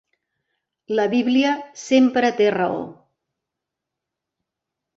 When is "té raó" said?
2.41-2.81